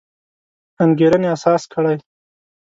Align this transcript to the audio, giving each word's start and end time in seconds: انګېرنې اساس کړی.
انګېرنې 0.83 1.27
اساس 1.35 1.63
کړی. 1.73 1.95